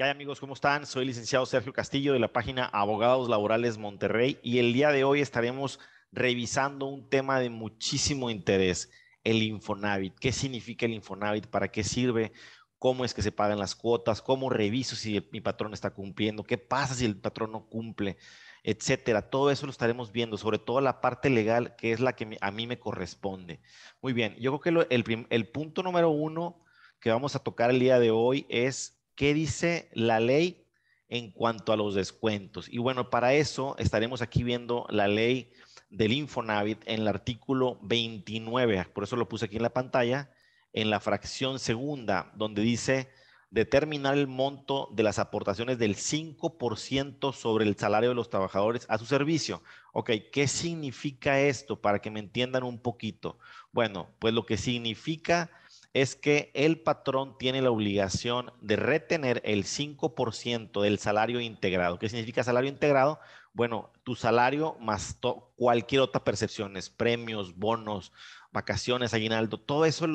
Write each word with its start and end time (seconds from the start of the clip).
¿Qué 0.00 0.04
amigos? 0.04 0.38
¿Cómo 0.38 0.54
están? 0.54 0.86
Soy 0.86 1.06
licenciado 1.06 1.44
Sergio 1.44 1.72
Castillo 1.72 2.12
de 2.12 2.20
la 2.20 2.32
página 2.32 2.66
Abogados 2.66 3.28
Laborales 3.28 3.78
Monterrey 3.78 4.38
y 4.44 4.58
el 4.58 4.72
día 4.72 4.92
de 4.92 5.02
hoy 5.02 5.20
estaremos 5.20 5.80
revisando 6.12 6.86
un 6.86 7.10
tema 7.10 7.40
de 7.40 7.50
muchísimo 7.50 8.30
interés, 8.30 8.92
el 9.24 9.42
Infonavit. 9.42 10.16
¿Qué 10.16 10.30
significa 10.30 10.86
el 10.86 10.94
Infonavit? 10.94 11.48
¿Para 11.48 11.72
qué 11.72 11.82
sirve? 11.82 12.30
¿Cómo 12.78 13.04
es 13.04 13.12
que 13.12 13.22
se 13.22 13.32
pagan 13.32 13.58
las 13.58 13.74
cuotas? 13.74 14.22
¿Cómo 14.22 14.50
reviso 14.50 14.94
si 14.94 15.20
mi 15.32 15.40
patrón 15.40 15.74
está 15.74 15.90
cumpliendo? 15.90 16.44
¿Qué 16.44 16.58
pasa 16.58 16.94
si 16.94 17.04
el 17.04 17.18
patrón 17.18 17.50
no 17.50 17.66
cumple? 17.66 18.18
Etcétera. 18.62 19.28
Todo 19.30 19.50
eso 19.50 19.66
lo 19.66 19.72
estaremos 19.72 20.12
viendo, 20.12 20.38
sobre 20.38 20.60
todo 20.60 20.80
la 20.80 21.00
parte 21.00 21.28
legal, 21.28 21.74
que 21.74 21.90
es 21.90 21.98
la 21.98 22.14
que 22.14 22.38
a 22.40 22.50
mí 22.52 22.68
me 22.68 22.78
corresponde. 22.78 23.60
Muy 24.00 24.12
bien, 24.12 24.36
yo 24.36 24.56
creo 24.60 24.86
que 24.86 25.26
el 25.28 25.48
punto 25.48 25.82
número 25.82 26.10
uno 26.10 26.62
que 27.00 27.10
vamos 27.10 27.34
a 27.34 27.40
tocar 27.40 27.70
el 27.70 27.80
día 27.80 27.98
de 27.98 28.12
hoy 28.12 28.46
es 28.48 28.94
qué 29.18 29.34
dice 29.34 29.90
la 29.94 30.20
ley 30.20 30.64
en 31.08 31.32
cuanto 31.32 31.72
a 31.72 31.76
los 31.76 31.96
descuentos. 31.96 32.68
Y 32.68 32.78
bueno, 32.78 33.10
para 33.10 33.34
eso 33.34 33.74
estaremos 33.76 34.22
aquí 34.22 34.44
viendo 34.44 34.86
la 34.90 35.08
ley 35.08 35.50
del 35.90 36.12
Infonavit 36.12 36.82
en 36.86 37.00
el 37.00 37.08
artículo 37.08 37.80
29, 37.82 38.86
por 38.94 39.02
eso 39.02 39.16
lo 39.16 39.28
puse 39.28 39.46
aquí 39.46 39.56
en 39.56 39.62
la 39.62 39.72
pantalla, 39.72 40.30
en 40.72 40.88
la 40.88 41.00
fracción 41.00 41.58
segunda, 41.58 42.30
donde 42.36 42.62
dice 42.62 43.08
determinar 43.50 44.16
el 44.16 44.28
monto 44.28 44.88
de 44.92 45.02
las 45.02 45.18
aportaciones 45.18 45.80
del 45.80 45.96
5% 45.96 47.32
sobre 47.32 47.64
el 47.64 47.76
salario 47.76 48.10
de 48.10 48.14
los 48.14 48.30
trabajadores 48.30 48.86
a 48.88 48.98
su 48.98 49.06
servicio. 49.06 49.64
Ok, 49.92 50.12
¿qué 50.30 50.46
significa 50.46 51.40
esto 51.40 51.80
para 51.80 51.98
que 51.98 52.12
me 52.12 52.20
entiendan 52.20 52.62
un 52.62 52.78
poquito? 52.78 53.36
Bueno, 53.72 54.14
pues 54.20 54.32
lo 54.32 54.46
que 54.46 54.58
significa 54.58 55.50
es 55.94 56.14
que 56.14 56.50
el 56.54 56.80
patrón 56.80 57.36
tiene 57.38 57.62
la 57.62 57.70
obligación 57.70 58.52
de 58.60 58.76
retener 58.76 59.40
el 59.44 59.64
5% 59.64 60.82
del 60.82 60.98
salario 60.98 61.40
integrado. 61.40 61.98
¿Qué 61.98 62.08
significa 62.08 62.44
salario 62.44 62.70
integrado? 62.70 63.18
Bueno, 63.54 63.90
tu 64.04 64.14
salario 64.14 64.76
más 64.80 65.18
cualquier 65.56 66.02
otra 66.02 66.22
percepción, 66.22 66.74
premios, 66.96 67.56
bonos, 67.56 68.12
vacaciones, 68.52 69.14
aguinaldo, 69.14 69.58
todo 69.58 69.84
eso 69.84 70.06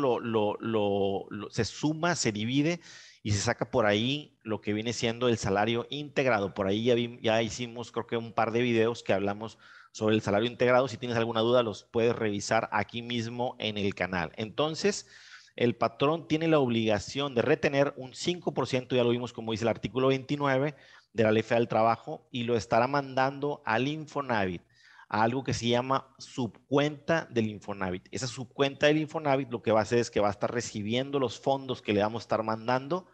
se 1.49 1.65
suma, 1.65 2.15
se 2.15 2.31
divide 2.31 2.79
y 3.21 3.31
se 3.31 3.39
saca 3.39 3.69
por 3.69 3.85
ahí 3.85 4.37
lo 4.43 4.61
que 4.61 4.73
viene 4.73 4.93
siendo 4.93 5.27
el 5.27 5.37
salario 5.37 5.87
integrado. 5.89 6.53
Por 6.53 6.67
ahí 6.67 6.83
ya, 6.83 6.95
ya 7.21 7.41
hicimos 7.41 7.91
creo 7.91 8.07
que 8.07 8.17
un 8.17 8.33
par 8.33 8.51
de 8.51 8.61
videos 8.61 9.03
que 9.03 9.13
hablamos 9.13 9.57
sobre 9.91 10.15
el 10.15 10.21
salario 10.21 10.49
integrado. 10.49 10.87
Si 10.87 10.97
tienes 10.97 11.17
alguna 11.17 11.41
duda, 11.41 11.63
los 11.63 11.83
puedes 11.83 12.15
revisar 12.15 12.69
aquí 12.71 13.01
mismo 13.01 13.55
en 13.59 13.77
el 13.77 13.95
canal. 13.95 14.31
Entonces, 14.35 15.07
el 15.55 15.75
patrón 15.75 16.27
tiene 16.27 16.47
la 16.47 16.59
obligación 16.59 17.35
de 17.35 17.41
retener 17.41 17.93
un 17.97 18.11
5%, 18.13 18.95
ya 18.95 19.03
lo 19.03 19.09
vimos 19.09 19.33
como 19.33 19.51
dice 19.51 19.65
el 19.65 19.69
artículo 19.69 20.07
29 20.07 20.75
de 21.13 21.23
la 21.23 21.31
Ley 21.31 21.43
Federal 21.43 21.63
del 21.63 21.69
Trabajo, 21.69 22.27
y 22.31 22.43
lo 22.43 22.55
estará 22.55 22.87
mandando 22.87 23.61
al 23.65 23.87
Infonavit, 23.87 24.63
a 25.09 25.23
algo 25.23 25.43
que 25.43 25.53
se 25.53 25.67
llama 25.67 26.07
subcuenta 26.17 27.27
del 27.29 27.47
Infonavit. 27.47 28.07
Esa 28.11 28.27
subcuenta 28.27 28.87
del 28.87 28.97
Infonavit 28.97 29.51
lo 29.51 29.61
que 29.61 29.71
va 29.71 29.79
a 29.79 29.83
hacer 29.83 29.99
es 29.99 30.09
que 30.09 30.19
va 30.19 30.29
a 30.29 30.31
estar 30.31 30.51
recibiendo 30.51 31.19
los 31.19 31.39
fondos 31.39 31.81
que 31.81 31.93
le 31.93 32.01
vamos 32.01 32.23
a 32.23 32.25
estar 32.25 32.43
mandando 32.43 33.07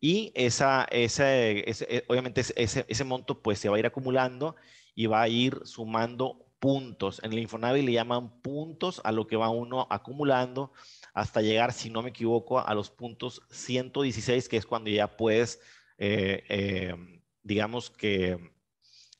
y 0.00 0.32
esa, 0.34 0.86
ese, 0.90 1.64
eh, 1.68 2.04
obviamente 2.08 2.40
ese, 2.40 2.84
ese 2.88 3.04
monto 3.04 3.42
pues 3.42 3.58
se 3.58 3.68
va 3.68 3.76
a 3.76 3.78
ir 3.78 3.86
acumulando 3.86 4.56
y 4.94 5.06
va 5.06 5.22
a 5.22 5.28
ir 5.28 5.60
sumando 5.64 6.46
puntos. 6.58 7.20
En 7.22 7.32
el 7.32 7.38
Infonavit 7.40 7.84
le 7.84 7.92
llaman 7.92 8.40
puntos 8.40 9.00
a 9.04 9.12
lo 9.12 9.26
que 9.26 9.36
va 9.36 9.50
uno 9.50 9.86
acumulando 9.90 10.72
hasta 11.12 11.42
llegar, 11.42 11.72
si 11.72 11.90
no 11.90 12.02
me 12.02 12.10
equivoco, 12.10 12.58
a 12.60 12.74
los 12.74 12.90
puntos 12.90 13.42
116, 13.50 14.48
que 14.48 14.56
es 14.56 14.66
cuando 14.66 14.90
ya 14.90 15.16
puedes, 15.16 15.60
eh, 15.98 16.44
eh, 16.48 16.94
digamos 17.42 17.90
que, 17.90 18.52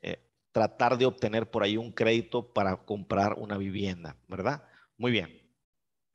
eh, 0.02 0.30
tratar 0.52 0.98
de 0.98 1.06
obtener 1.06 1.50
por 1.50 1.62
ahí 1.62 1.76
un 1.76 1.92
crédito 1.92 2.52
para 2.52 2.76
comprar 2.84 3.34
una 3.34 3.58
vivienda, 3.58 4.16
¿verdad? 4.28 4.64
Muy 4.96 5.12
bien. 5.12 5.42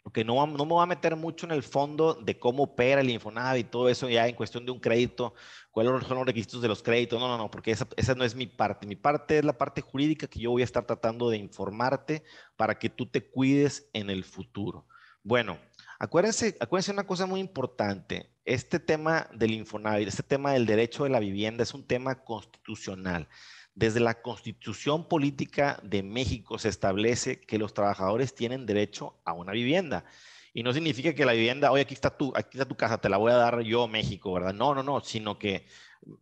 Ok, 0.03 0.19
no, 0.19 0.47
me 0.47 0.55
voy 0.55 0.81
a 0.81 0.85
meter 0.85 1.17
mucho 1.17 1.45
en 1.45 1.51
el 1.51 1.63
fondo 1.63 2.13
de 2.13 2.39
cómo 2.39 2.63
opera 2.63 3.01
el 3.01 3.09
Infonavit 3.09 3.67
y 3.67 3.69
todo 3.69 3.89
eso 3.89 4.07
ya 4.07 4.25
en 4.25 4.35
cuestión 4.35 4.65
de 4.65 4.71
un 4.71 4.79
crédito, 4.79 5.33
cuáles 5.69 6.07
son 6.07 6.17
los 6.17 6.25
requisitos 6.25 6.61
de 6.61 6.69
los 6.69 6.81
créditos. 6.81 7.19
No, 7.19 7.27
no, 7.27 7.37
no, 7.37 7.51
porque 7.51 7.71
esa, 7.71 7.85
esa 7.97 8.15
no 8.15 8.23
es 8.23 8.33
mi 8.33 8.47
parte. 8.47 8.87
Mi 8.87 8.95
parte 8.95 9.39
es 9.39 9.43
la 9.43 9.57
parte 9.57 9.81
jurídica 9.81 10.27
que 10.27 10.39
yo 10.39 10.51
voy 10.51 10.61
a 10.61 10.65
estar 10.65 10.85
tratando 10.85 11.29
de 11.29 11.35
informarte 11.35 12.23
para 12.55 12.79
que 12.79 12.89
tú 12.89 13.05
te 13.05 13.29
cuides 13.29 13.89
en 13.91 14.09
el 14.09 14.23
futuro. 14.23 14.87
Bueno, 15.23 15.59
acuérdense, 15.99 16.55
acuérdense 16.59 16.91
una 16.91 17.07
cosa 17.07 17.25
muy 17.25 17.39
importante. 17.39 18.29
Este 18.45 18.79
tema 18.79 19.27
del 19.33 19.51
Infonavit, 19.51 20.07
este 20.07 20.23
tema 20.23 20.53
del 20.53 20.65
derecho 20.65 21.03
de 21.03 21.09
la 21.09 21.19
vivienda 21.19 21.63
es 21.63 21.73
un 21.73 21.85
tema 21.85 22.23
constitucional. 22.23 23.27
Desde 23.75 23.99
la 23.99 24.21
Constitución 24.21 25.07
Política 25.07 25.79
de 25.83 26.01
México 26.01 26.57
se 26.57 26.69
establece 26.69 27.41
que 27.41 27.59
los 27.59 27.73
trabajadores 27.73 28.33
tienen 28.33 28.65
derecho 28.65 29.19
a 29.23 29.33
una 29.33 29.51
vivienda. 29.51 30.05
Y 30.53 30.63
no 30.63 30.73
significa 30.73 31.13
que 31.13 31.25
la 31.25 31.33
vivienda, 31.33 31.71
oye, 31.71 31.83
aquí 31.83 31.93
está 31.93 32.09
tu, 32.09 32.33
aquí 32.35 32.57
está 32.57 32.65
tu 32.65 32.75
casa, 32.75 32.97
te 32.97 33.09
la 33.09 33.17
voy 33.17 33.31
a 33.31 33.35
dar 33.35 33.61
yo, 33.61 33.87
México, 33.87 34.33
¿verdad? 34.33 34.53
No, 34.53 34.73
no, 34.73 34.81
no, 34.81 35.01
sino 35.01 35.37
que 35.37 35.67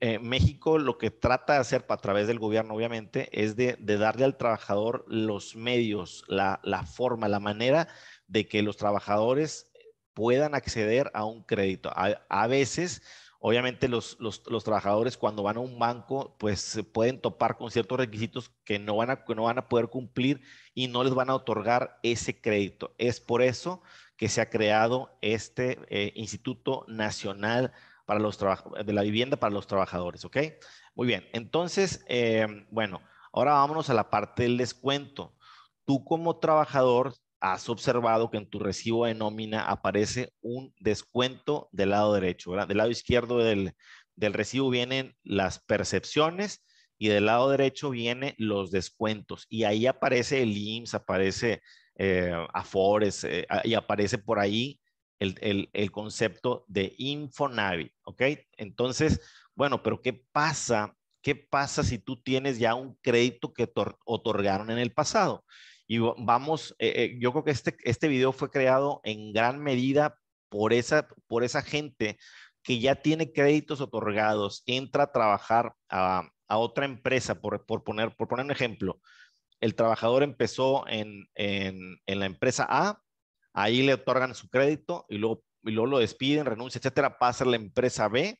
eh, 0.01 0.19
México 0.19 0.77
lo 0.77 0.97
que 0.97 1.11
trata 1.11 1.53
de 1.53 1.59
hacer 1.59 1.85
a 1.87 1.97
través 1.97 2.27
del 2.27 2.39
gobierno, 2.39 2.73
obviamente, 2.73 3.29
es 3.31 3.55
de, 3.55 3.77
darle 3.79 4.25
al 4.25 4.35
trabajador 4.35 5.05
los 5.07 5.55
medios, 5.55 6.25
la, 6.27 6.59
la 6.63 6.85
forma, 6.85 7.29
la 7.29 7.39
manera 7.39 7.87
de 8.27 8.47
que 8.47 8.61
los 8.61 8.77
trabajadores 8.77 9.71
puedan 10.13 10.55
acceder 10.55 11.11
a 11.13 11.25
un 11.25 11.43
crédito. 11.43 11.91
A, 11.93 12.47
veces, 12.47 13.03
obviamente, 13.39 13.87
los, 13.87 14.17
los, 14.19 14.63
trabajadores 14.63 15.17
cuando 15.17 15.43
van 15.43 15.57
a 15.57 15.59
un 15.59 15.77
banco, 15.77 16.35
pues 16.39 16.61
se 16.61 16.83
pueden 16.83 17.19
topar 17.19 17.57
con 17.57 17.69
ciertos 17.69 17.97
requisitos 17.97 18.49
que 18.63 18.79
no, 18.79 18.95
van 18.95 19.11
a, 19.11 19.25
no 19.35 19.43
van 19.43 19.59
a 19.59 19.67
poder 19.67 19.89
cumplir 19.89 20.41
y 20.73 20.87
no 20.87 21.03
les 21.03 21.13
van 21.13 21.29
a 21.29 21.35
otorgar 21.35 21.99
ese 22.01 22.39
crédito. 22.39 22.95
Es 22.97 23.19
por 23.19 23.41
eso 23.41 23.83
que 24.15 24.29
se 24.29 24.41
ha 24.41 24.49
creado 24.49 25.17
este 25.21 25.79
eh, 25.89 26.13
Instituto 26.15 26.85
Nacional 26.87 27.73
para 28.05 28.19
los 28.19 28.39
de 28.39 28.93
la 28.93 29.01
Vivienda 29.01 29.37
para 29.37 29.53
los 29.53 29.67
Trabajadores, 29.67 30.23
¿ok? 30.25 30.37
Muy 30.95 31.07
bien, 31.07 31.27
entonces, 31.33 32.05
eh, 32.07 32.47
bueno, 32.69 33.01
ahora 33.33 33.53
vámonos 33.53 33.89
a 33.89 33.93
la 33.93 34.09
parte 34.09 34.43
del 34.43 34.57
descuento. 34.57 35.33
Tú 35.85 36.05
como 36.05 36.37
trabajador 36.37 37.15
has 37.39 37.69
observado 37.69 38.29
que 38.29 38.37
en 38.37 38.49
tu 38.49 38.59
recibo 38.59 39.05
de 39.05 39.13
nómina 39.13 39.65
aparece 39.65 40.33
un 40.41 40.73
descuento 40.79 41.69
del 41.71 41.91
lado 41.91 42.13
derecho, 42.13 42.51
¿verdad? 42.51 42.67
Del 42.67 42.77
lado 42.77 42.89
izquierdo 42.89 43.39
del, 43.39 43.73
recibo 44.17 44.69
vienen 44.69 45.15
las 45.23 45.59
percepciones 45.59 46.63
y 46.97 47.09
del 47.09 47.25
lado 47.25 47.49
derecho 47.49 47.89
vienen 47.89 48.33
los 48.37 48.71
descuentos. 48.71 49.45
Y 49.49 49.63
ahí 49.63 49.85
aparece 49.85 50.41
el 50.41 50.57
IMSS, 50.57 50.95
aparece 50.95 51.61
eh, 51.97 52.33
Afores 52.53 53.23
eh, 53.25 53.45
y 53.63 53.73
aparece 53.73 54.17
por 54.17 54.39
ahí 54.39 54.79
el, 55.19 55.69
el, 55.73 55.91
concepto 55.91 56.65
de 56.67 56.93
Infonavit, 56.97 57.93
¿ok? 58.03 58.21
Entonces, 58.57 59.21
bueno, 59.55 59.81
pero 59.81 60.01
¿qué 60.01 60.13
pasa? 60.31 60.95
¿Qué 61.21 61.35
pasa 61.35 61.83
si 61.83 61.99
tú 61.99 62.21
tienes 62.21 62.59
ya 62.59 62.75
un 62.75 62.95
crédito 63.01 63.53
que 63.53 63.71
otorgaron 64.05 64.69
en 64.71 64.77
el 64.77 64.91
pasado? 64.91 65.43
Y 65.87 65.99
vamos, 65.99 66.75
eh, 66.79 66.93
eh, 66.95 67.17
yo 67.19 67.31
creo 67.31 67.43
que 67.43 67.51
este, 67.51 67.77
este 67.83 68.07
video 68.07 68.31
fue 68.31 68.49
creado 68.49 69.01
en 69.03 69.33
gran 69.33 69.61
medida 69.61 70.17
por 70.49 70.73
esa, 70.73 71.07
por 71.27 71.43
esa 71.43 71.61
gente 71.61 72.17
que 72.63 72.79
ya 72.79 72.95
tiene 72.95 73.31
créditos 73.31 73.81
otorgados, 73.81 74.63
entra 74.65 75.03
a 75.03 75.11
trabajar 75.11 75.73
a, 75.89 76.27
a 76.47 76.57
otra 76.57 76.85
empresa, 76.85 77.39
por, 77.39 77.65
por, 77.65 77.83
poner, 77.83 78.15
por 78.15 78.27
poner 78.27 78.45
un 78.45 78.51
ejemplo. 78.51 78.99
El 79.59 79.75
trabajador 79.75 80.23
empezó 80.23 80.87
en, 80.87 81.27
en, 81.35 81.97
en, 82.05 82.19
la 82.19 82.25
empresa 82.25 82.65
A, 82.67 83.01
ahí 83.53 83.83
le 83.83 83.93
otorgan 83.93 84.33
su 84.33 84.49
crédito 84.49 85.05
y 85.09 85.17
luego, 85.17 85.43
y 85.63 85.71
luego 85.71 85.87
lo 85.87 85.99
despiden, 85.99 86.45
renuncia, 86.45 86.79
etcétera, 86.79 87.19
pasa 87.19 87.43
a 87.43 87.47
la 87.47 87.55
empresa 87.55 88.07
B 88.07 88.39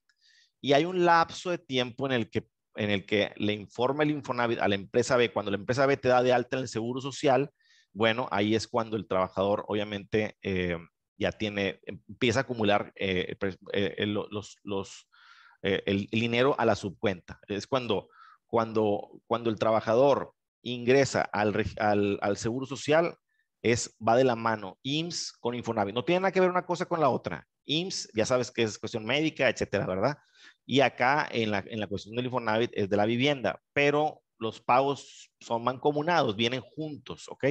y 0.61 0.73
hay 0.73 0.85
un 0.85 1.05
lapso 1.05 1.51
de 1.51 1.59
tiempo 1.59 2.07
en 2.07 2.11
el 2.11 2.29
que 2.29 2.47
en 2.75 2.91
el 2.91 3.05
que 3.05 3.31
le 3.37 3.53
informa 3.53 4.03
el 4.03 4.11
Infonavit 4.11 4.59
a 4.59 4.67
la 4.67 4.75
empresa 4.75 5.17
B, 5.17 5.31
cuando 5.31 5.51
la 5.51 5.57
empresa 5.57 5.85
B 5.85 5.97
te 5.97 6.09
da 6.09 6.23
de 6.23 6.33
alta 6.33 6.57
en 6.57 6.63
el 6.63 6.67
seguro 6.67 7.01
social, 7.01 7.51
bueno, 7.95 8.27
ahí 8.31 8.55
es 8.55 8.67
cuando 8.67 8.97
el 8.97 9.07
trabajador 9.07 9.63
obviamente 9.67 10.37
eh, 10.41 10.77
ya 11.17 11.31
tiene, 11.31 11.79
empieza 11.85 12.39
a 12.39 12.41
acumular 12.41 12.91
eh, 12.95 13.37
eh, 13.71 14.05
los, 14.05 14.57
los, 14.63 15.07
el, 15.61 16.07
dinero 16.07 16.55
a 16.59 16.65
la 16.65 16.75
subcuenta. 16.75 17.39
Es 17.47 17.67
cuando, 17.67 18.09
cuando, 18.47 19.21
cuando 19.27 19.49
el 19.49 19.57
trabajador 19.57 20.33
ingresa 20.61 21.21
al, 21.21 21.55
al, 22.21 22.37
seguro 22.37 22.65
social, 22.65 23.15
es, 23.61 23.95
va 24.05 24.17
de 24.17 24.25
la 24.25 24.35
mano 24.35 24.77
IMSS 24.83 25.31
con 25.39 25.55
Infonavit. 25.55 25.95
No 25.95 26.03
tiene 26.03 26.19
nada 26.19 26.31
que 26.33 26.41
ver 26.41 26.49
una 26.49 26.65
cosa 26.65 26.85
con 26.85 26.99
la 26.99 27.07
otra. 27.07 27.47
IMSS, 27.63 28.09
ya 28.13 28.25
sabes 28.25 28.51
que 28.51 28.63
es 28.63 28.77
cuestión 28.77 29.05
médica, 29.05 29.47
etcétera, 29.47 29.87
¿verdad? 29.87 30.17
Y 30.65 30.81
acá 30.81 31.27
en 31.31 31.51
la, 31.51 31.63
en 31.67 31.79
la 31.79 31.87
cuestión 31.87 32.15
del 32.15 32.25
Infonavit 32.25 32.71
es 32.73 32.89
de 32.89 32.97
la 32.97 33.05
vivienda, 33.05 33.61
pero 33.73 34.21
los 34.37 34.59
pagos 34.59 35.31
son 35.39 35.63
mancomunados, 35.63 36.35
vienen 36.35 36.61
juntos, 36.61 37.27
¿ok? 37.29 37.45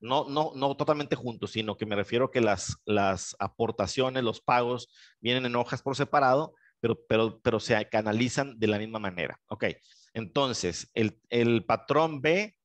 No, 0.00 0.28
no, 0.28 0.52
no 0.54 0.76
totalmente 0.76 1.16
juntos, 1.16 1.52
sino 1.52 1.76
que 1.76 1.86
me 1.86 1.96
refiero 1.96 2.30
que 2.30 2.40
las, 2.40 2.76
las 2.84 3.36
aportaciones, 3.38 4.24
los 4.24 4.40
pagos 4.40 4.88
vienen 5.20 5.46
en 5.46 5.56
hojas 5.56 5.82
por 5.82 5.96
separado, 5.96 6.54
pero, 6.80 6.98
pero, 7.06 7.40
pero 7.40 7.60
se 7.60 7.88
canalizan 7.88 8.58
de 8.58 8.66
la 8.66 8.78
misma 8.78 8.98
manera. 8.98 9.40
Ok, 9.48 9.66
entonces 10.12 10.90
el, 10.94 11.20
el 11.30 11.64
patrón 11.64 12.20
B 12.20 12.56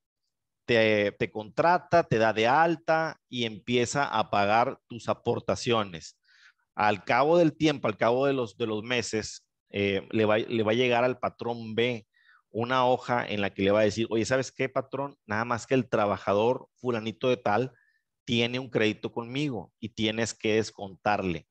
te, 0.66 1.12
te, 1.14 1.32
contrata, 1.32 2.04
te 2.04 2.18
da 2.18 2.34
de 2.34 2.48
alta 2.48 3.20
y 3.30 3.46
empieza 3.46 4.06
a 4.06 4.30
pagar 4.30 4.80
tus 4.88 5.10
aportaciones. 5.10 6.20
Al 6.76 7.04
cabo 7.04 7.38
del 7.38 7.56
tiempo, 7.56 7.88
al 7.88 7.98
cabo 7.98 8.26
de 8.26 8.34
los, 8.34 8.58
de 8.58 8.68
los 8.68 8.84
meses, 8.84 9.49
eh, 9.70 10.08
le, 10.12 10.26
va, 10.26 10.38
le 10.38 10.64
va 10.64 10.72
a 10.72 10.76
llegar 10.76 11.04
al 11.04 11.20
patrón 11.20 11.76
B 11.76 12.08
una 12.52 12.86
hoja 12.86 13.28
en 13.28 13.42
la 13.42 13.52
que 13.52 13.62
le 13.62 13.72
va 13.72 13.82
a 13.82 13.84
decir, 13.84 14.08
oye, 14.10 14.26
¿sabes 14.26 14.52
qué, 14.52 14.70
patrón? 14.70 15.18
Nada 15.26 15.46
más 15.46 15.68
que 15.68 15.76
el 15.76 15.88
trabajador 15.88 16.68
fulanito 16.76 17.30
de 17.30 17.38
tal 17.38 17.74
tiene 18.26 18.60
un 18.60 18.70
crédito 18.70 19.12
conmigo 19.12 19.74
y 19.80 19.90
tienes 19.90 20.34
que 20.34 20.56
descontarle. 20.56 21.48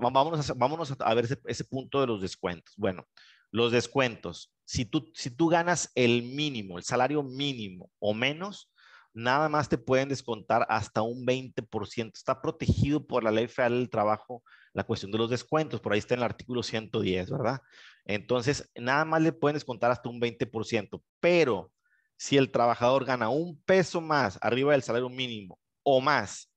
vámonos, 0.00 0.50
a, 0.50 0.54
vámonos 0.54 0.94
a 0.98 1.14
ver 1.14 1.26
ese, 1.46 1.64
punto 1.64 2.00
de 2.00 2.06
los 2.06 2.22
descuentos. 2.22 2.74
Bueno, 2.76 3.06
los 3.50 3.72
descuentos. 3.72 4.52
Si 4.64 4.84
tú, 4.84 5.10
si 5.14 5.30
tú 5.30 5.48
ganas 5.48 5.90
el 5.94 6.22
mínimo, 6.22 6.78
el 6.78 6.84
salario 6.84 7.22
mínimo 7.22 7.90
o 7.98 8.14
menos, 8.14 8.70
nada 9.14 9.48
más 9.48 9.68
te 9.68 9.78
pueden 9.78 10.08
descontar 10.08 10.66
hasta 10.68 11.02
un 11.02 11.24
20%. 11.24 12.12
Está 12.14 12.42
protegido 12.42 13.06
por 13.06 13.24
la 13.24 13.30
ley 13.30 13.46
federal 13.46 13.78
del 13.78 13.90
trabajo 13.90 14.42
la 14.72 14.84
cuestión 14.84 15.12
de 15.12 15.18
los 15.18 15.30
descuentos. 15.30 15.80
Por 15.80 15.92
ahí 15.92 16.00
está 16.00 16.14
en 16.14 16.20
el 16.20 16.24
artículo 16.24 16.62
110, 16.62 17.30
¿verdad? 17.30 17.60
Entonces, 18.04 18.70
nada 18.74 19.04
más 19.04 19.22
le 19.22 19.32
pueden 19.32 19.54
descontar 19.54 19.90
hasta 19.90 20.08
un 20.08 20.20
20%. 20.20 21.02
Pero 21.20 21.72
si 22.16 22.36
el 22.36 22.50
trabajador 22.50 23.04
gana 23.04 23.28
un 23.28 23.60
peso 23.62 24.00
más 24.00 24.38
arriba 24.42 24.72
del 24.72 24.82
salario 24.82 25.08
mínimo 25.08 25.58
o 25.84 26.00
más, 26.00 26.50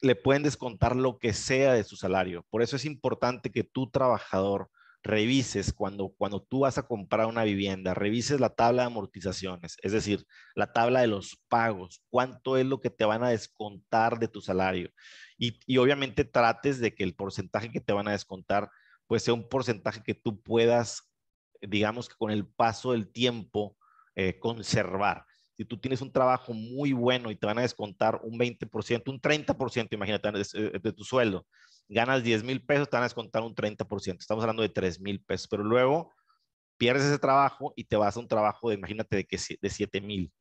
le 0.00 0.14
pueden 0.14 0.44
descontar 0.44 0.94
lo 0.94 1.18
que 1.18 1.32
sea 1.32 1.72
de 1.72 1.84
su 1.84 1.96
salario. 1.96 2.46
Por 2.48 2.62
eso 2.62 2.76
es 2.76 2.84
importante 2.84 3.50
que 3.50 3.64
tu 3.64 3.90
trabajador 3.90 4.70
revises 5.06 5.72
cuando, 5.72 6.14
cuando 6.16 6.42
tú 6.42 6.60
vas 6.60 6.78
a 6.78 6.86
comprar 6.86 7.26
una 7.26 7.44
vivienda, 7.44 7.94
revises 7.94 8.40
la 8.40 8.50
tabla 8.50 8.82
de 8.82 8.86
amortizaciones, 8.86 9.76
es 9.82 9.92
decir, 9.92 10.26
la 10.54 10.72
tabla 10.72 11.00
de 11.00 11.06
los 11.06 11.42
pagos, 11.48 12.02
cuánto 12.10 12.56
es 12.56 12.66
lo 12.66 12.80
que 12.80 12.90
te 12.90 13.04
van 13.04 13.22
a 13.22 13.30
descontar 13.30 14.18
de 14.18 14.28
tu 14.28 14.40
salario. 14.40 14.90
Y, 15.38 15.58
y 15.66 15.78
obviamente 15.78 16.24
trates 16.24 16.80
de 16.80 16.94
que 16.94 17.04
el 17.04 17.14
porcentaje 17.14 17.70
que 17.70 17.80
te 17.80 17.92
van 17.92 18.08
a 18.08 18.12
descontar, 18.12 18.70
pues 19.06 19.22
sea 19.22 19.34
un 19.34 19.48
porcentaje 19.48 20.02
que 20.02 20.14
tú 20.14 20.42
puedas, 20.42 21.10
digamos 21.60 22.08
que 22.08 22.16
con 22.16 22.30
el 22.30 22.46
paso 22.46 22.92
del 22.92 23.10
tiempo, 23.10 23.76
eh, 24.14 24.38
conservar. 24.38 25.26
Si 25.56 25.64
tú 25.64 25.78
tienes 25.78 26.02
un 26.02 26.12
trabajo 26.12 26.52
muy 26.52 26.92
bueno 26.92 27.30
y 27.30 27.36
te 27.36 27.46
van 27.46 27.58
a 27.58 27.62
descontar 27.62 28.20
un 28.22 28.38
20%, 28.38 29.10
un 29.10 29.20
30%, 29.20 29.88
imagínate, 29.92 30.30
de, 30.32 30.78
de 30.78 30.92
tu 30.92 31.02
sueldo, 31.02 31.46
ganas 31.88 32.22
10 32.22 32.44
mil 32.44 32.64
pesos, 32.64 32.88
te 32.88 32.96
van 32.96 33.04
a 33.04 33.06
descontar 33.06 33.42
un 33.42 33.54
30%. 33.54 34.20
Estamos 34.20 34.42
hablando 34.42 34.62
de 34.62 34.68
3 34.68 35.00
mil 35.00 35.22
pesos, 35.22 35.48
pero 35.48 35.64
luego 35.64 36.12
pierdes 36.76 37.04
ese 37.04 37.18
trabajo 37.18 37.72
y 37.76 37.84
te 37.84 37.96
vas 37.96 38.16
a 38.16 38.20
un 38.20 38.28
trabajo 38.28 38.68
de, 38.68 38.76
imagínate, 38.76 39.16
de, 39.16 39.24
que, 39.26 39.38
de 39.60 39.70
7 39.70 40.00
mil. 40.00 40.32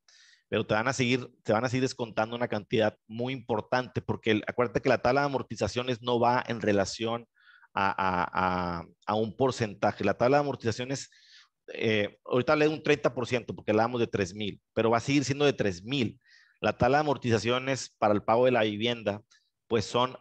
Pero 0.47 0.65
te 0.65 0.73
van 0.73 0.87
a 0.87 0.93
seguir, 0.93 1.27
te 1.43 1.53
van 1.53 1.65
a 1.65 1.69
seguir 1.69 1.83
descontando 1.83 2.35
una 2.35 2.47
cantidad 2.47 2.97
muy 3.07 3.33
importante, 3.33 4.01
porque 4.01 4.41
acuérdate 4.47 4.81
que 4.81 4.89
la 4.89 5.01
tabla 5.01 5.21
de 5.21 5.27
amortizaciones 5.27 6.01
no 6.01 6.19
va 6.19 6.43
en 6.45 6.61
relación 6.61 7.27
a, 7.73 7.89
a, 7.89 8.79
a, 8.79 8.85
a 9.05 9.15
un 9.15 9.35
porcentaje. 9.35 10.03
La 10.03 10.17
tabla 10.17 10.37
de 10.37 10.41
amortizaciones 10.41 11.09
eh, 11.73 12.19
ahorita 12.25 12.55
le 12.55 12.67
un 12.67 12.83
30% 12.83 13.55
porque 13.55 13.71
hablamos 13.71 13.99
de 13.99 14.07
3 14.07 14.33
mil, 14.33 14.61
pero 14.73 14.89
va 14.89 14.97
a 14.97 15.01
seguir 15.01 15.23
siendo 15.23 15.45
de 15.45 15.53
3 15.53 15.83
mil. 15.83 16.19
La 16.61 16.77
tala 16.77 16.97
de 16.97 17.01
amortizaciones 17.01 17.95
para 17.97 18.13
el 18.13 18.23
pago 18.23 18.45
de 18.45 18.51
la 18.51 18.63
vivienda, 18.63 19.21
pues 19.67 19.85
son, 19.85 20.17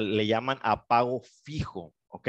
le 0.00 0.26
llaman 0.26 0.58
a 0.62 0.86
pago 0.86 1.22
fijo, 1.44 1.94
¿ok? 2.08 2.28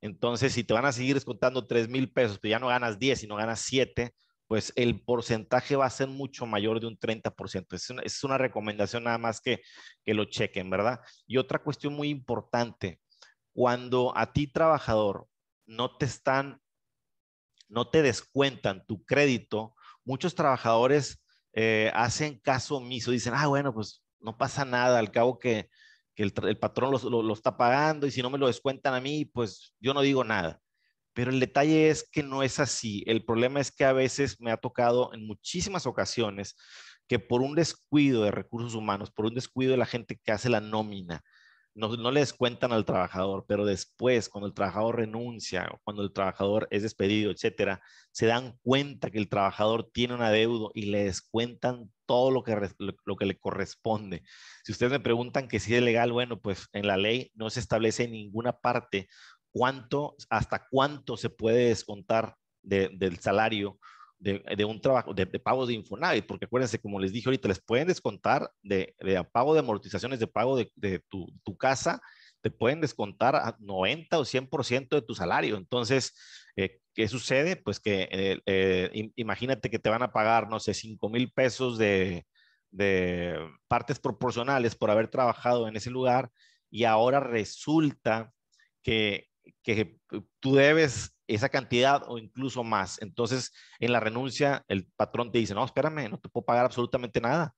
Entonces, 0.00 0.52
si 0.52 0.64
te 0.64 0.74
van 0.74 0.84
a 0.84 0.92
seguir 0.92 1.14
descontando 1.14 1.66
3 1.66 1.88
mil 1.88 2.12
pesos, 2.12 2.38
pero 2.38 2.50
ya 2.50 2.58
no 2.58 2.68
ganas 2.68 2.98
10, 2.98 3.20
sino 3.20 3.36
ganas 3.36 3.60
7, 3.60 4.12
pues 4.46 4.72
el 4.76 5.00
porcentaje 5.02 5.76
va 5.76 5.86
a 5.86 5.90
ser 5.90 6.08
mucho 6.08 6.46
mayor 6.46 6.80
de 6.80 6.86
un 6.86 6.98
30%. 6.98 7.76
Es 7.76 7.90
una, 7.90 8.02
es 8.02 8.24
una 8.24 8.38
recomendación 8.38 9.04
nada 9.04 9.18
más 9.18 9.40
que, 9.40 9.60
que 10.04 10.14
lo 10.14 10.24
chequen, 10.24 10.70
¿verdad? 10.70 11.00
Y 11.26 11.36
otra 11.36 11.58
cuestión 11.60 11.94
muy 11.94 12.08
importante, 12.08 13.00
cuando 13.52 14.16
a 14.16 14.32
ti 14.32 14.46
trabajador 14.46 15.26
no 15.66 15.96
te 15.96 16.06
están 16.06 16.60
no 17.68 17.88
te 17.88 18.02
descuentan 18.02 18.84
tu 18.86 19.04
crédito, 19.04 19.74
muchos 20.04 20.34
trabajadores 20.34 21.22
eh, 21.52 21.90
hacen 21.94 22.38
caso 22.38 22.76
omiso, 22.76 23.10
dicen, 23.10 23.34
ah, 23.36 23.46
bueno, 23.46 23.74
pues 23.74 24.02
no 24.20 24.36
pasa 24.36 24.64
nada, 24.64 24.98
al 24.98 25.10
cabo 25.10 25.38
que, 25.38 25.68
el, 26.16 26.32
patrón 26.58 26.90
lo, 26.90 27.32
está 27.32 27.56
pagando 27.56 28.04
y 28.06 28.10
si 28.10 28.22
no 28.22 28.30
me 28.30 28.38
lo 28.38 28.48
descuentan 28.48 28.94
a 28.94 29.00
mí, 29.00 29.24
pues 29.24 29.74
yo 29.78 29.94
no 29.94 30.00
digo 30.00 30.24
nada. 30.24 30.60
Pero 31.12 31.30
el 31.30 31.38
detalle 31.38 31.90
es 31.90 32.08
que 32.10 32.24
no 32.24 32.42
es 32.42 32.58
así. 32.58 33.04
El 33.06 33.24
problema 33.24 33.60
es 33.60 33.70
que 33.70 33.84
a 33.84 33.92
veces 33.92 34.40
me 34.40 34.50
ha 34.50 34.56
tocado 34.56 35.12
en 35.14 35.26
muchísimas 35.26 35.86
ocasiones 35.86 36.56
que 37.06 37.18
por 37.18 37.40
un 37.40 37.54
descuido 37.54 38.24
de 38.24 38.32
recursos 38.32 38.74
humanos, 38.74 39.10
por 39.12 39.26
un 39.26 39.34
descuido 39.34 39.72
de 39.72 39.78
la 39.78 39.86
gente 39.86 40.18
que 40.22 40.32
hace 40.32 40.48
la 40.48 40.60
nómina, 40.60 41.22
no, 41.78 42.10
les 42.10 42.32
cuentan 42.32 42.72
al 42.72 42.84
trabajador, 42.84 43.44
pero 43.46 43.64
después, 43.64 44.28
cuando 44.28 44.48
el 44.48 44.54
trabajador 44.54 44.96
renuncia 44.96 45.68
o 45.72 45.78
cuando 45.84 46.02
el 46.02 46.12
trabajador 46.12 46.66
es 46.72 46.82
despedido, 46.82 47.30
etcétera, 47.30 47.80
se 48.10 48.26
dan 48.26 48.58
cuenta 48.62 49.10
que 49.10 49.18
el 49.18 49.28
trabajador 49.28 49.88
tiene 49.92 50.14
un 50.14 50.22
adeudo 50.22 50.72
y 50.74 50.86
le 50.86 51.04
descuentan 51.04 51.90
todo 52.04 52.32
lo 52.32 52.42
que, 52.42 52.56
lo, 52.78 53.16
que 53.16 53.26
le 53.26 53.38
corresponde. 53.38 54.24
Si 54.64 54.72
ustedes 54.72 54.90
me 54.90 55.00
preguntan 55.00 55.46
que 55.46 55.60
si 55.60 55.74
es 55.74 55.82
legal, 55.82 56.10
bueno, 56.10 56.40
pues 56.40 56.66
en 56.72 56.86
la 56.86 56.96
ley 56.96 57.30
no 57.34 57.48
se 57.48 57.60
establece 57.60 58.04
en 58.04 58.12
ninguna 58.12 58.52
parte 58.58 59.08
cuánto, 59.52 60.16
hasta 60.30 60.66
cuánto 60.68 61.16
se 61.16 61.30
puede 61.30 61.68
descontar 61.68 62.34
del 62.62 63.18
salario 63.20 63.78
de, 64.18 64.64
un 64.64 64.80
trabajo, 64.80 65.14
de, 65.14 65.26
pago 65.26 65.66
de 65.66 65.74
Infonavit, 65.74 66.26
porque 66.26 66.46
acuérdense, 66.46 66.80
como 66.80 66.98
les 66.98 67.12
dije 67.12 67.28
ahorita, 67.28 67.48
les 67.48 67.60
pueden 67.60 67.88
descontar 67.88 68.50
de, 68.62 68.94
pago 69.32 69.54
de 69.54 69.60
amortizaciones, 69.60 70.18
de 70.18 70.26
pago 70.26 70.56
de, 70.56 71.02
tu, 71.08 71.56
casa, 71.56 72.00
te 72.40 72.50
pueden 72.50 72.80
descontar 72.80 73.36
a 73.36 73.56
90 73.60 74.18
o 74.18 74.24
100% 74.24 74.88
de 74.88 75.02
tu 75.02 75.14
salario. 75.14 75.56
Entonces, 75.56 76.14
eh, 76.56 76.80
¿qué 76.94 77.08
sucede? 77.08 77.56
Pues 77.56 77.80
que 77.80 78.08
eh, 78.10 78.40
eh, 78.46 79.10
imagínate 79.16 79.70
que 79.70 79.78
te 79.78 79.90
van 79.90 80.02
a 80.02 80.12
pagar, 80.12 80.48
no 80.48 80.58
sé, 80.58 80.74
5 80.74 81.08
mil 81.08 81.32
pesos 81.32 81.78
de, 81.78 82.26
de 82.70 83.38
partes 83.68 83.98
proporcionales 84.00 84.74
por 84.74 84.90
haber 84.90 85.08
trabajado 85.08 85.68
en 85.68 85.76
ese 85.76 85.90
lugar 85.90 86.30
y 86.70 86.84
ahora 86.84 87.20
resulta 87.20 88.32
que, 88.82 89.28
que 89.62 89.98
tú 90.40 90.54
debes 90.54 91.17
esa 91.28 91.50
cantidad 91.50 92.02
o 92.08 92.18
incluso 92.18 92.64
más. 92.64 93.00
Entonces, 93.00 93.52
en 93.78 93.92
la 93.92 94.00
renuncia, 94.00 94.64
el 94.66 94.86
patrón 94.86 95.30
te 95.30 95.38
dice, 95.38 95.54
no, 95.54 95.64
espérame, 95.64 96.10
no 96.10 96.18
te 96.18 96.28
puedo 96.28 96.44
pagar 96.44 96.64
absolutamente 96.64 97.20
nada. 97.20 97.54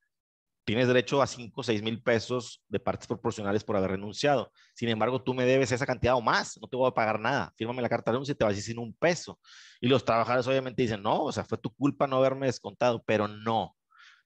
Tienes 0.63 0.87
derecho 0.87 1.21
a 1.21 1.27
5 1.27 1.61
o 1.61 1.63
6 1.63 1.81
mil 1.81 2.03
pesos 2.03 2.63
de 2.67 2.79
partes 2.79 3.07
proporcionales 3.07 3.63
por 3.63 3.77
haber 3.77 3.91
renunciado. 3.91 4.51
Sin 4.75 4.89
embargo, 4.89 5.23
tú 5.23 5.33
me 5.33 5.45
debes 5.45 5.71
esa 5.71 5.87
cantidad 5.87 6.15
o 6.15 6.21
más, 6.21 6.59
no 6.61 6.67
te 6.67 6.75
voy 6.75 6.87
a 6.87 6.93
pagar 6.93 7.19
nada. 7.19 7.51
Fírmame 7.57 7.81
la 7.81 7.89
carta 7.89 8.11
de 8.11 8.15
renuncia 8.15 8.33
y 8.33 8.35
te 8.35 8.43
vas 8.43 8.53
a 8.53 8.57
ir 8.57 8.63
sin 8.63 8.77
un 8.77 8.93
peso. 8.93 9.39
Y 9.79 9.87
los 9.87 10.05
trabajadores 10.05 10.45
obviamente 10.47 10.83
dicen, 10.83 11.01
no, 11.01 11.23
o 11.23 11.31
sea, 11.31 11.43
fue 11.45 11.57
tu 11.57 11.73
culpa 11.73 12.05
no 12.05 12.17
haberme 12.17 12.45
descontado, 12.45 13.01
pero 13.03 13.27
no. 13.27 13.75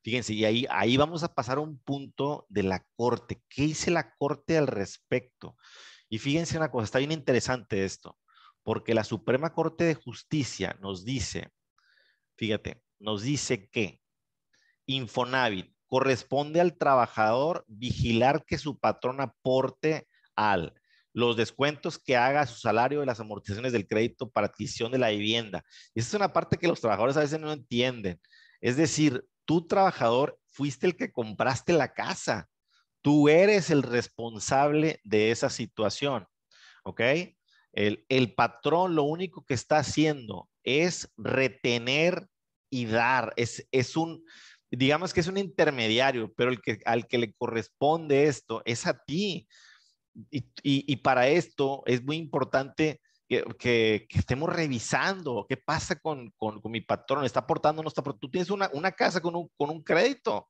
Fíjense, 0.04 0.34
y 0.34 0.44
ahí, 0.44 0.68
ahí 0.70 0.98
vamos 0.98 1.24
a 1.24 1.34
pasar 1.34 1.58
a 1.58 1.62
un 1.62 1.80
punto 1.80 2.46
de 2.50 2.64
la 2.64 2.86
corte. 2.96 3.42
¿Qué 3.48 3.64
dice 3.64 3.90
la 3.90 4.14
corte 4.16 4.58
al 4.58 4.68
respecto? 4.68 5.56
Y 6.10 6.20
fíjense 6.20 6.58
una 6.58 6.70
cosa, 6.70 6.86
está 6.86 7.00
bien 7.00 7.12
interesante 7.12 7.86
esto 7.86 8.18
porque 8.66 8.96
la 8.96 9.04
Suprema 9.04 9.54
Corte 9.54 9.84
de 9.84 9.94
Justicia 9.94 10.76
nos 10.82 11.06
dice, 11.06 11.52
fíjate, 12.36 12.82
nos 12.98 13.22
dice 13.22 13.70
que 13.70 14.02
Infonavit 14.88 15.72
corresponde 15.86 16.60
al 16.60 16.76
trabajador 16.76 17.64
vigilar 17.68 18.44
que 18.44 18.58
su 18.58 18.80
patrón 18.80 19.22
aporte 19.22 20.08
al 20.36 20.74
los 21.14 21.38
descuentos 21.38 22.00
que 22.00 22.18
haga 22.18 22.42
a 22.42 22.48
su 22.48 22.60
salario 22.60 23.00
de 23.00 23.06
las 23.06 23.20
amortizaciones 23.20 23.72
del 23.72 23.88
crédito 23.88 24.32
para 24.32 24.48
adquisición 24.48 24.92
de 24.92 24.98
la 24.98 25.12
vivienda. 25.12 25.64
Esa 25.94 26.10
es 26.10 26.14
una 26.16 26.34
parte 26.34 26.58
que 26.58 26.68
los 26.68 26.82
trabajadores 26.82 27.16
a 27.16 27.22
veces 27.22 27.40
no 27.40 27.54
entienden. 27.54 28.20
Es 28.62 28.78
decir, 28.78 29.24
tú 29.46 29.66
trabajador 29.66 30.38
fuiste 30.48 30.88
el 30.88 30.98
que 30.98 31.14
compraste 31.14 31.72
la 31.72 31.94
casa. 31.94 32.50
Tú 33.02 33.30
eres 33.30 33.70
el 33.70 33.84
responsable 33.84 35.00
de 35.04 35.32
esa 35.32 35.50
situación. 35.50 36.28
¿Ok? 36.84 37.02
El, 37.76 38.34
patrón 38.36 38.96
lo 38.96 39.04
único 39.04 39.44
que 39.44 39.54
está 39.54 39.80
haciendo 39.80 40.50
es 40.64 41.12
retener 41.18 42.28
y 42.70 42.86
dar. 42.86 43.34
Es, 43.36 43.68
es 43.72 43.98
un, 43.98 44.24
digamos 44.72 45.14
que 45.14 45.20
es 45.20 45.28
un 45.28 45.38
intermediario, 45.38 46.34
pero 46.36 46.52
el 46.52 46.62
que, 46.62 46.80
al 46.86 47.06
que 47.06 47.18
le 47.18 47.34
corresponde 47.34 48.28
esto 48.28 48.62
es 48.66 48.88
a 48.88 48.98
ti. 49.04 49.48
Y, 50.34 50.96
para 50.98 51.28
esto 51.28 51.84
es 51.86 52.02
muy 52.02 52.16
importante 52.16 53.02
que, 53.28 54.08
estemos 54.10 54.50
revisando 54.50 55.46
qué 55.50 55.58
pasa 55.58 55.98
con, 55.98 56.34
mi 56.64 56.80
patrón, 56.80 57.26
está 57.26 57.42
aportando, 57.42 57.84
no 57.84 57.90
está 57.90 58.00
aportando. 58.00 58.22
Tú 58.22 58.32
tienes 58.32 58.50
una, 58.50 58.92
casa 58.94 59.20
con 59.20 59.36
un, 59.36 59.50
con 59.58 59.70
un 59.70 59.84
crédito. 59.84 60.48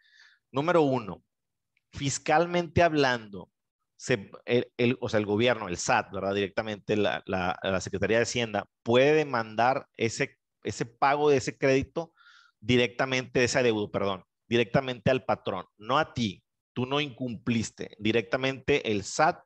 Número 0.53 0.83
uno, 0.83 1.23
fiscalmente 1.93 2.83
hablando, 2.83 3.51
el, 4.47 4.97
o 5.01 5.09
sea, 5.09 5.21
el 5.21 5.27
gobierno, 5.27 5.69
el 5.69 5.77
SAT, 5.77 6.13
¿verdad? 6.13 6.35
Directamente 6.35 6.97
la, 6.97 7.81
Secretaría 7.81 8.19
de 8.19 8.23
Hacienda 8.23 8.67
puede 8.83 9.13
demandar 9.13 9.87
ese, 9.97 10.39
pago 10.99 11.31
de 11.31 11.37
ese 11.37 11.59
crédito 11.59 12.13
directamente, 12.61 13.41
de 13.41 13.45
ese 13.45 13.63
deuda, 13.63 13.91
perdón, 13.91 14.25
directamente 14.49 15.11
al 15.11 15.25
patrón, 15.25 15.67
no 15.77 15.99
a 15.99 16.15
ti. 16.15 16.43
Tú 16.73 16.87
no 16.87 17.01
incumpliste. 17.01 17.97
Directamente 17.99 18.91
el 18.91 19.03
SAT 19.03 19.43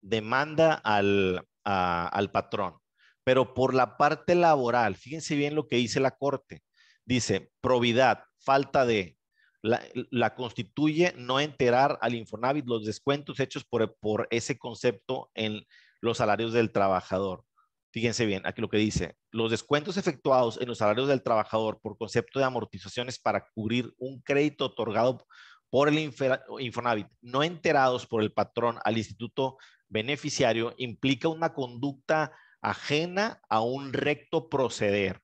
demanda 0.00 0.74
al, 0.74 1.46
al 1.64 2.30
patrón. 2.30 2.76
Pero 3.24 3.54
por 3.54 3.74
la 3.74 3.96
parte 3.96 4.34
laboral, 4.34 4.94
fíjense 4.94 5.34
bien 5.34 5.54
lo 5.54 5.66
que 5.66 5.76
dice 5.76 6.00
la 6.00 6.12
Corte. 6.12 6.62
Dice, 7.04 7.50
probidad, 7.60 8.24
falta 8.38 8.84
de, 8.86 9.16
la, 9.62 10.34
constituye 10.34 11.14
no 11.16 11.40
enterar 11.40 11.98
al 12.00 12.14
Infonavit 12.14 12.66
los 12.66 12.84
descuentos 12.84 13.40
hechos 13.40 13.64
por, 13.64 13.96
por 13.98 14.28
ese 14.30 14.58
concepto 14.58 15.30
en 15.34 15.64
los 16.00 16.18
salarios 16.18 16.52
del 16.52 16.72
trabajador. 16.72 17.44
Fíjense 17.92 18.26
bien, 18.26 18.42
aquí 18.44 18.60
lo 18.60 18.68
que 18.68 18.76
dice, 18.76 19.16
los 19.30 19.50
descuentos 19.50 19.96
efectuados 19.96 20.60
en 20.60 20.68
los 20.68 20.78
salarios 20.78 21.08
del 21.08 21.22
trabajador 21.22 21.80
por 21.80 21.96
concepto 21.96 22.38
de 22.38 22.44
amortizaciones 22.44 23.18
para 23.18 23.48
cubrir 23.54 23.92
un 23.96 24.20
crédito 24.20 24.66
otorgado 24.66 25.26
por 25.70 25.88
el 25.88 25.98
Infonavit, 25.98 27.08
no 27.22 27.42
enterados 27.42 28.06
por 28.06 28.22
el 28.22 28.32
patrón 28.32 28.78
al 28.84 28.98
instituto 28.98 29.56
beneficiario, 29.88 30.74
implica 30.76 31.28
una 31.28 31.54
conducta 31.54 32.32
ajena 32.60 33.40
a 33.48 33.60
un 33.62 33.92
recto 33.92 34.48
proceder. 34.48 35.20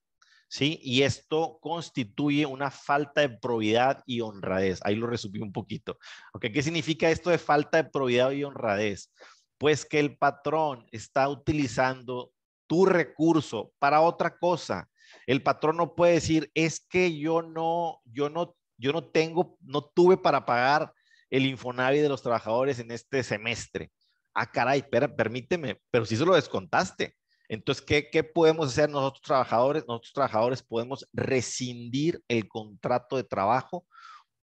¿Sí? 0.53 0.79
Y 0.83 1.03
esto 1.03 1.59
constituye 1.63 2.45
una 2.45 2.71
falta 2.71 3.23
de 3.23 3.31
probidad 3.31 4.03
y 4.05 4.21
honradez. 4.21 4.81
Ahí 4.85 4.97
lo 4.97 5.07
resumí 5.07 5.39
un 5.39 5.51
poquito. 5.51 5.97
¿Qué 6.39 6.63
significa 6.63 7.09
esto 7.09 7.31
de 7.31 7.39
falta 7.39 7.83
de 7.83 7.89
probidad 7.89 8.33
y 8.33 8.45
honradez? 8.45 9.11
Pues 9.57 9.87
que 9.87 9.99
el 9.99 10.19
patrón 10.19 10.87
está 10.93 11.27
utilizando 11.31 12.33
tu 12.67 12.85
recurso 12.85 13.73
para 13.79 14.03
otra 14.03 14.37
cosa. 14.37 14.91
El 15.27 15.43
patrón 15.43 15.79
no 15.79 15.95
puede 15.95 16.15
decir, 16.15 16.51
es 16.53 16.81
que 16.81 17.17
yo 17.17 17.41
no, 17.41 18.03
yo 18.05 18.29
no, 18.29 18.55
yo 18.77 18.93
no 18.93 19.05
tengo, 19.05 19.57
no 19.63 19.83
tuve 19.83 20.19
para 20.19 20.45
pagar 20.45 20.93
el 21.31 21.47
Infonavi 21.47 22.01
de 22.01 22.11
los 22.11 22.21
trabajadores 22.21 22.79
en 22.79 22.91
este 22.91 23.23
semestre. 23.23 23.91
Ah, 24.35 24.51
caray, 24.51 24.81
espera, 24.81 25.17
permíteme, 25.17 25.81
pero 25.91 26.05
si 26.05 26.15
se 26.15 26.27
lo 26.27 26.35
descontaste. 26.35 27.17
Entonces, 27.53 27.85
¿qué, 27.85 28.25
podemos 28.25 28.69
hacer 28.69 28.89
nosotros 28.89 29.21
trabajadores? 29.21 29.85
Nosotros 29.87 30.15
trabajadores 30.15 30.63
podemos 30.63 31.07
rescindir 31.13 32.25
el 32.27 32.49
contrato 32.49 33.19
de 33.19 33.25
trabajo 33.25 33.85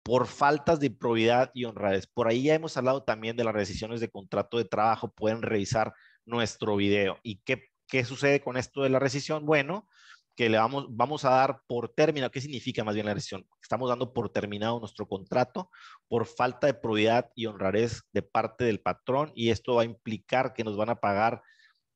por 0.02 0.26
faltas 0.26 0.80
de 0.80 0.90
probidad 0.90 1.52
y 1.54 1.66
honradez. 1.66 2.08
Por 2.08 2.26
ahí 2.26 2.42
ya 2.42 2.54
hemos 2.54 2.76
hablado 2.76 3.04
también 3.04 3.36
de 3.36 3.44
las 3.44 3.54
rescisiones 3.54 4.00
de 4.00 4.10
contrato 4.10 4.58
de 4.58 4.64
trabajo. 4.64 5.12
Pueden 5.12 5.42
revisar 5.42 5.94
nuestro 6.24 6.74
video. 6.74 7.20
¿Y 7.22 7.36
qué, 7.44 7.70
qué 7.86 8.04
sucede 8.04 8.40
con 8.40 8.56
esto 8.56 8.82
de 8.82 8.90
la 8.90 8.98
rescisión? 8.98 9.46
Bueno, 9.46 9.86
que 10.34 10.48
le 10.48 10.58
vamos, 10.58 10.86
vamos 10.90 11.24
a 11.24 11.30
dar 11.30 11.60
por 11.68 11.90
término. 11.90 12.28
¿Qué 12.32 12.40
significa 12.40 12.82
más 12.82 12.96
bien 12.96 13.06
la 13.06 13.14
rescisión? 13.14 13.46
Estamos 13.62 13.88
dando 13.88 14.12
por 14.12 14.30
terminado 14.30 14.80
nuestro 14.80 15.06
contrato 15.06 15.70
por 16.08 16.26
falta 16.26 16.66
de 16.66 16.74
probidad 16.74 17.30
y 17.36 17.46
honradez 17.46 18.02
de 18.12 18.22
parte 18.22 18.64
del 18.64 18.80
patrón 18.80 19.30
y 19.36 19.50
esto 19.50 19.76
va 19.76 19.82
a 19.82 19.84
implicar 19.84 20.54
que 20.54 20.64
nos 20.64 20.76
van 20.76 20.90
a 20.90 20.98
pagar 20.98 21.44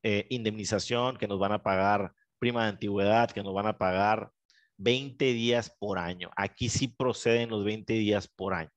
eh, 0.03 0.27
indemnización, 0.31 1.17
que 1.17 1.29
nos 1.29 1.39
van 1.39 1.53
a 1.53 1.63
pagar 1.63 2.13
prima 2.39 2.65
de 2.65 2.71
antigüedad, 2.71 3.31
que 3.31 3.43
nos 3.43 3.55
van 3.55 3.67
a 3.67 3.79
pagar 3.79 4.33
20 4.79 5.25
días 5.35 5.75
por 5.79 5.99
año. 5.99 6.31
Aquí 6.37 6.69
sí 6.69 6.89
proceden 6.89 7.51
los 7.51 7.65
20 7.65 7.93
días 7.93 8.29
por 8.29 8.55
año. 8.55 8.71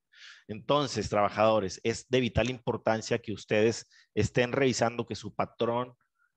Entonces, 0.48 1.08
trabajadores, 1.08 1.80
es 1.82 2.06
de 2.08 2.20
vital 2.20 2.50
importancia 2.50 3.18
que 3.18 3.32
ustedes 3.32 3.88
estén 4.14 4.52
revisando 4.52 5.06
que 5.06 5.14
su 5.14 5.34
patrón 5.34 5.94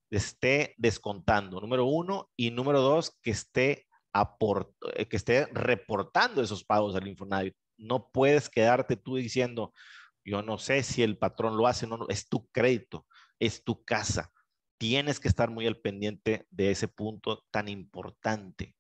esté 0.10 0.74
descontando, 0.78 1.60
número 1.60 1.86
uno, 1.86 2.30
y 2.38 2.52
número 2.52 2.80
dos, 2.82 3.18
que 3.22 3.32
esté, 3.32 3.88
eh, 4.96 5.06
que 5.06 5.18
esté 5.18 5.48
reportando 5.48 6.42
esos 6.42 6.64
pagos 6.64 6.96
al 6.96 7.08
Infonavit. 7.08 7.56
No 7.78 8.10
puedes 8.10 8.50
quedarte 8.50 8.96
tú 8.96 9.18
diciendo, 9.18 9.74
yo 10.24 10.42
no 10.42 10.58
sé 10.58 10.84
si 10.84 11.04
el 11.04 11.18
patrón 11.18 11.58
lo 11.58 11.68
hace, 11.68 11.88
no, 11.88 11.98
no 11.98 12.06
es 12.08 12.30
tu 12.30 12.48
crédito, 12.52 13.06
es 13.38 13.66
tu 13.66 13.84
casa 13.84 14.32
tienes 14.78 15.20
que 15.20 15.28
estar 15.28 15.50
muy 15.50 15.68
al 15.68 15.78
pendiente 15.78 16.46
de 16.50 16.72
ese 16.72 16.88
punto 16.88 17.44
tan 17.52 17.68
importante. 17.68 18.76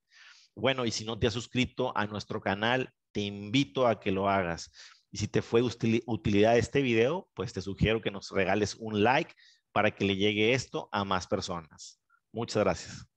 Bueno, 0.56 0.86
y 0.86 0.92
si 0.92 1.06
no 1.06 1.20
te 1.20 1.28
has 1.28 1.34
suscrito 1.34 1.96
a 1.96 2.06
nuestro 2.08 2.42
canal, 2.42 2.92
te 3.12 3.22
invito 3.22 3.88
a 3.88 4.00
que 4.00 4.12
lo 4.12 4.30
hagas. 4.30 4.72
Y 5.12 5.18
si 5.18 5.28
te 5.28 5.42
fue 5.42 5.62
utilidad 5.62 6.58
este 6.58 6.82
video, 6.82 7.30
pues 7.34 7.54
te 7.54 7.62
sugiero 7.62 8.02
que 8.02 8.12
nos 8.12 8.32
regales 8.32 8.76
un 8.76 9.04
like 9.04 9.34
para 9.72 9.92
que 9.92 10.06
le 10.06 10.16
llegue 10.16 10.54
esto 10.54 10.90
a 10.92 11.04
más 11.04 11.28
personas. 11.28 12.02
Muchas 12.32 12.64
gracias. 12.64 13.17